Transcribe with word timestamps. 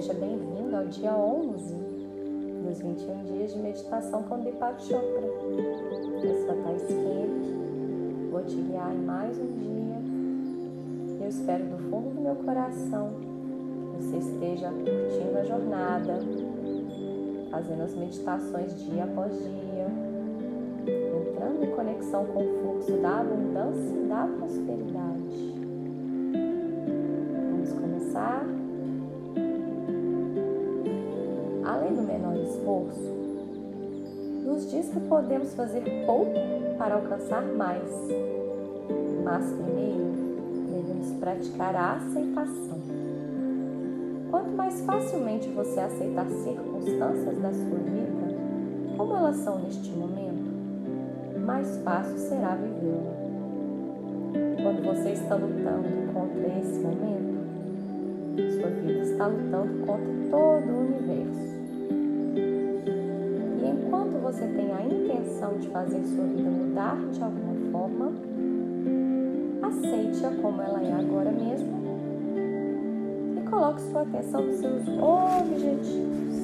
Seja 0.00 0.14
bem-vindo 0.14 0.74
ao 0.74 0.86
dia 0.86 1.14
11 1.14 1.74
dos 2.64 2.80
21 2.80 3.24
dias 3.24 3.52
de 3.52 3.58
meditação 3.58 4.22
com 4.22 4.40
Deepak 4.40 4.82
Chopra. 4.82 5.26
Eu 6.22 6.36
sou 6.40 6.52
a 6.52 6.62
Thais 6.62 6.82
vou 8.30 8.42
te 8.44 8.56
guiar 8.56 8.94
em 8.94 9.04
mais 9.04 9.38
um 9.38 9.52
dia. 9.58 9.96
Eu 11.20 11.28
espero 11.28 11.64
do 11.64 11.76
fundo 11.90 12.14
do 12.14 12.20
meu 12.22 12.34
coração 12.36 13.10
que 13.18 14.02
você 14.02 14.16
esteja 14.16 14.70
curtindo 14.70 15.36
a 15.38 15.44
jornada, 15.44 16.18
fazendo 17.50 17.82
as 17.82 17.94
meditações 17.94 18.74
dia 18.82 19.04
após 19.04 19.38
dia, 19.38 19.86
entrando 21.28 21.62
em 21.62 21.76
conexão 21.76 22.24
com 22.24 22.38
o 22.42 22.58
fluxo 22.62 22.96
da 23.02 23.20
abundância 23.20 23.94
e 23.94 24.08
da 24.08 24.26
prosperidade. 24.38 25.54
Vamos 27.50 27.72
começar? 27.74 28.59
Do 32.00 32.06
menor 32.06 32.34
esforço, 32.34 33.14
nos 34.46 34.70
diz 34.70 34.88
que 34.88 35.00
podemos 35.00 35.52
fazer 35.52 35.82
pouco 36.06 36.32
para 36.78 36.94
alcançar 36.94 37.42
mais, 37.42 37.90
mas 39.22 39.44
primeiro 39.52 40.10
devemos 40.70 41.12
praticar 41.20 41.76
a 41.76 41.96
aceitação. 41.96 42.78
Quanto 44.30 44.50
mais 44.52 44.80
facilmente 44.80 45.50
você 45.50 45.78
aceitar 45.80 46.26
circunstâncias 46.26 47.38
da 47.38 47.52
sua 47.52 47.78
vida, 47.78 48.96
como 48.96 49.16
elas 49.16 49.36
são 49.36 49.58
neste 49.58 49.90
momento, 49.90 50.50
mais 51.44 51.76
fácil 51.84 52.16
será 52.16 52.54
vivê-la. 52.54 53.12
Quando 54.62 54.86
você 54.86 55.10
está 55.10 55.34
lutando 55.34 56.14
contra 56.14 56.48
esse 56.60 56.78
momento, 56.78 57.40
sua 58.58 58.70
vida 58.70 59.02
está 59.02 59.26
lutando 59.26 59.84
contra 59.84 60.30
todo 60.30 60.64
o 60.64 60.80
universo. 60.86 61.49
E 64.20 64.22
você 64.22 64.46
tem 64.46 64.70
a 64.70 64.82
intenção 64.84 65.56
de 65.56 65.68
fazer 65.68 66.04
sua 66.04 66.26
vida 66.26 66.50
mudar 66.50 66.96
de 67.10 67.22
alguma 67.22 67.72
forma, 67.72 68.12
aceite-a 69.62 70.30
como 70.42 70.60
ela 70.60 70.82
é 70.82 70.92
agora 70.92 71.32
mesmo 71.32 71.80
coloque 73.50 73.82
sua 73.82 74.02
atenção 74.02 74.42
nos 74.42 74.56
seus 74.56 74.82
objetivos. 74.88 76.40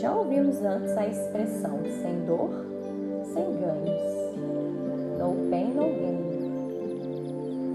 Já 0.00 0.12
ouvimos 0.14 0.62
antes 0.62 0.96
a 0.96 1.06
expressão 1.06 1.80
sem 2.02 2.24
dor, 2.26 2.50
sem 3.24 3.44
ganhos. 3.58 4.18
No 5.18 5.48
pain, 5.50 5.72
no 5.74 5.84
gain. 5.84 6.38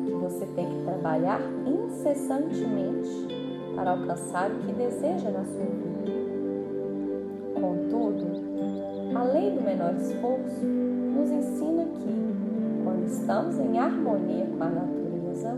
Que 0.05 0.13
você 0.13 0.45
tem 0.55 0.69
que 0.69 0.83
trabalhar 0.85 1.41
incessantemente 1.65 3.42
para 3.75 3.91
alcançar 3.91 4.51
o 4.51 4.59
que 4.59 4.71
deseja 4.73 5.29
na 5.29 5.43
sua 5.43 5.65
vida. 5.65 6.11
Contudo, 7.55 8.25
a 9.15 9.23
lei 9.23 9.51
do 9.51 9.61
menor 9.61 9.95
esforço 9.95 10.65
nos 10.65 11.29
ensina 11.29 11.85
que 11.99 12.83
quando 12.83 13.05
estamos 13.05 13.59
em 13.59 13.77
harmonia 13.77 14.45
com 14.57 14.63
a 14.63 14.69
natureza, 14.69 15.57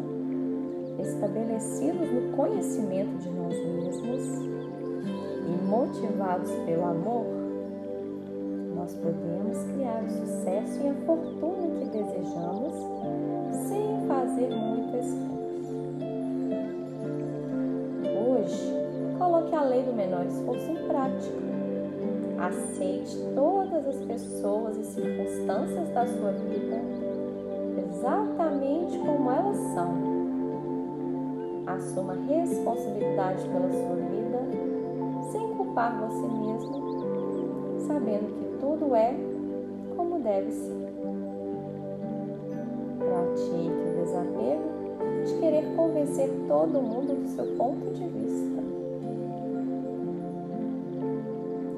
estabelecidos 0.99 2.11
no 2.11 2.35
conhecimento 2.35 3.17
de 3.17 3.29
nós 3.29 3.53
mesmos 3.53 4.45
e 5.47 5.65
motivados 5.65 6.51
pelo 6.65 6.85
amor, 6.85 7.25
nós 8.75 8.93
podemos 8.95 9.57
criar 9.73 10.03
o 10.03 10.09
sucesso 10.09 10.81
e 10.83 10.89
a 10.89 10.93
fortuna 11.05 11.79
que 11.79 11.85
desejamos 11.89 12.73
sem 13.67 14.07
fazer 14.07 14.49
muito 14.49 14.97
esforço. 14.97 15.44
Hoje, 18.45 18.71
coloque 19.17 19.55
a 19.55 19.63
lei 19.63 19.81
do 19.81 19.91
menor 19.91 20.23
esforço 20.27 20.69
em 20.69 20.87
prática. 20.87 21.33
Aceite 22.37 23.17
todas 23.33 23.87
as 23.87 24.05
pessoas 24.05 24.77
e 24.77 24.83
circunstâncias 24.83 25.89
da 25.89 26.05
sua 26.05 26.31
vida 26.31 26.79
exatamente 27.89 28.99
como 28.99 29.31
elas 29.31 29.57
são. 29.73 29.95
Assuma 31.65 32.13
responsabilidade 32.13 33.49
pela 33.49 33.71
sua 33.71 33.95
vida 33.95 34.39
sem 35.31 35.47
culpar 35.55 35.99
você 35.99 36.27
mesmo, 36.27 37.79
sabendo 37.87 38.31
que 38.31 38.59
tudo 38.59 38.95
é 38.95 39.15
como 39.97 40.19
deve 40.19 40.51
ser. 40.51 40.93
Pratique 42.99 43.71
o 43.71 44.03
desapego 44.03 44.74
de 45.25 45.33
querer 45.39 45.75
convencer 45.75 46.29
todo 46.47 46.81
mundo 46.81 47.15
do 47.15 47.27
seu 47.29 47.45
ponto 47.57 47.91
de 47.93 48.07
vista. 48.07 48.61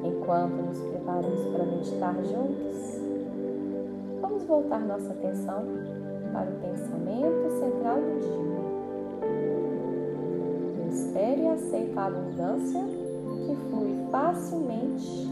Enquanto 0.03 0.53
nos 0.53 0.79
preparamos 0.79 1.45
para 1.45 1.65
meditar 1.65 2.15
juntos, 2.25 3.01
vamos 4.21 4.43
voltar 4.43 4.79
nossa 4.81 5.11
atenção 5.11 5.63
para 6.33 6.49
o 6.49 6.59
pensamento 6.59 7.49
central 7.59 7.95
do 7.95 8.19
dia. 8.19 8.57
espere 10.89 11.41
e 11.41 11.47
aceito 11.47 11.97
a 11.97 12.05
abundância 12.05 12.81
que 13.45 13.55
flui 13.69 14.07
facilmente 14.11 15.27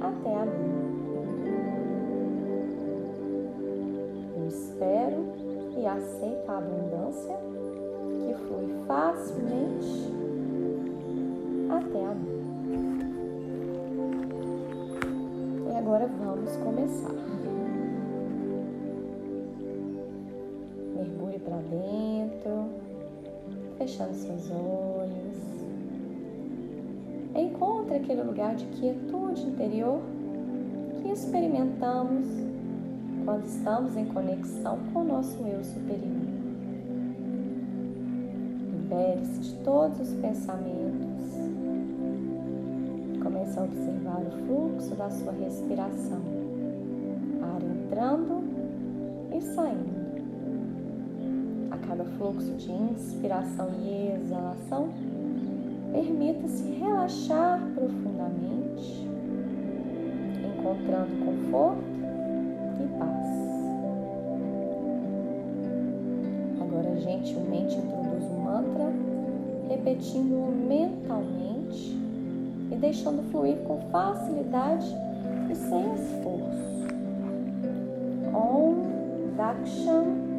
até 0.00 0.34
a 0.34 0.46
mim. 0.46 0.90
Eu 4.36 4.48
espero 4.48 5.40
e 5.76 5.86
aceito 5.86 6.50
a 6.50 6.58
abundância 6.58 7.19
facilmente 9.20 10.08
até 11.68 12.04
a 12.06 12.14
mim. 12.14 12.40
E 15.70 15.76
agora 15.76 16.08
vamos 16.24 16.56
começar. 16.56 17.20
para 21.44 21.56
dentro, 21.56 22.68
fechando 23.78 24.12
seus 24.12 24.50
olhos. 24.50 25.38
Encontre 27.34 27.96
aquele 27.96 28.22
lugar 28.22 28.54
de 28.56 28.66
quietude 28.66 29.42
interior 29.46 30.02
que 31.00 31.08
experimentamos 31.08 32.26
quando 33.24 33.46
estamos 33.46 33.96
em 33.96 34.04
conexão 34.06 34.78
com 34.92 35.00
o 35.00 35.04
nosso 35.04 35.42
eu 35.46 35.64
superior. 35.64 36.29
Libere-se 39.00 39.40
de 39.40 39.54
todos 39.64 39.98
os 39.98 40.12
pensamentos. 40.16 41.24
Comece 43.22 43.58
a 43.58 43.62
observar 43.62 44.20
o 44.20 44.30
fluxo 44.46 44.94
da 44.94 45.08
sua 45.08 45.32
respiração. 45.32 46.20
Ar 47.42 47.62
entrando 47.62 48.44
e 49.34 49.40
saindo 49.40 50.00
cada 51.90 52.04
fluxo 52.04 52.52
de 52.52 52.70
inspiração 52.70 53.68
e 53.82 54.12
exalação, 54.12 54.90
permita-se 55.92 56.70
relaxar 56.74 57.60
profundamente, 57.74 59.08
encontrando 60.56 61.24
conforto 61.24 61.82
e 62.78 62.98
paz. 62.98 63.49
Gentilmente 67.00 67.76
introduz 67.76 68.24
o 68.24 68.40
mantra, 68.40 68.92
repetindo-o 69.68 70.50
mentalmente 70.50 71.98
e 72.70 72.76
deixando 72.76 73.22
fluir 73.30 73.56
com 73.58 73.80
facilidade 73.90 74.86
e 75.50 75.54
sem 75.54 75.94
esforço. 75.94 76.70
Om 78.34 79.36
Daksham 79.36 80.29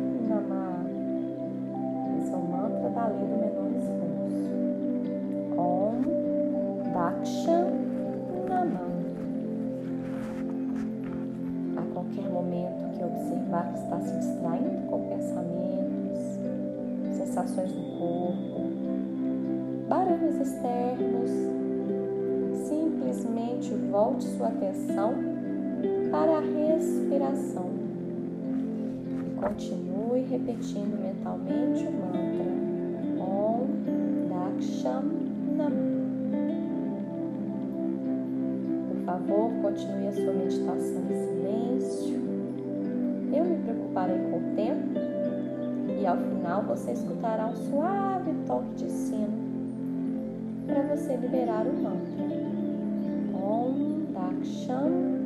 externos, 20.42 21.30
simplesmente 22.68 23.74
volte 23.92 24.26
sua 24.26 24.48
atenção 24.48 25.14
para 26.12 26.38
a 26.38 26.42
respiração 26.42 27.70
e 29.26 29.40
continue 29.40 30.22
repetindo 30.22 31.00
mentalmente 31.02 31.86
o 31.86 31.92
mantra. 31.92 32.52
Por 38.88 39.06
favor, 39.06 39.52
continue 39.62 40.08
a 40.08 40.12
sua 40.12 40.34
meditação 40.34 41.02
em 41.10 41.80
silêncio. 41.80 42.22
Eu 43.34 43.46
me 43.46 43.58
preocuparei 43.64 44.18
com 44.18 44.38
o 44.38 44.56
tempo 44.56 45.00
e 46.02 46.06
ao 46.06 46.18
final 46.18 46.64
você 46.64 46.92
escutará 46.92 47.48
um 47.48 47.56
suave 47.56 48.32
toque 48.48 48.74
de 48.76 48.90
sino 48.90 49.41
para 50.72 50.84
você 50.96 51.18
liberar 51.18 51.68
o 51.68 51.74
mantra. 51.74 52.24
Om 53.34 54.06
Daksham 54.14 55.22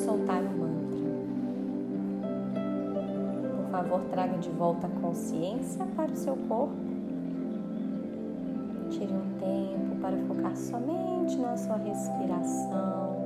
soltar 0.00 0.42
o 0.42 0.50
mantra. 0.58 0.80
Por 3.56 3.70
favor, 3.70 4.00
traga 4.10 4.38
de 4.38 4.50
volta 4.50 4.86
a 4.86 4.90
consciência 5.00 5.86
para 5.96 6.10
o 6.10 6.16
seu 6.16 6.36
corpo. 6.48 6.74
Tire 8.90 9.12
um 9.12 9.38
tempo 9.38 9.96
para 10.00 10.16
focar 10.26 10.56
somente 10.56 11.36
na 11.36 11.56
sua 11.56 11.76
respiração. 11.76 13.16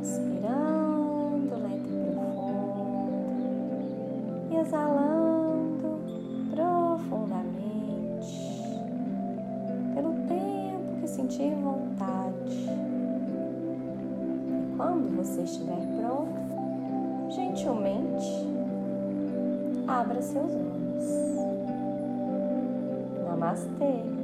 Inspirando 0.00 1.54
lento 1.62 1.88
e 1.88 2.12
profundo. 2.12 3.14
E 4.50 4.56
exalando 4.56 6.00
profundamente. 6.54 8.34
Pelo 9.94 10.12
tempo 10.26 11.00
que 11.00 11.08
sentir 11.08 11.54
vontade 11.54 12.03
quando 14.84 15.16
você 15.16 15.44
estiver 15.44 15.80
pronto, 15.98 17.32
gentilmente 17.34 18.46
abra 19.88 20.20
seus 20.20 20.52
olhos. 20.52 21.04
Namastê. 23.24 24.23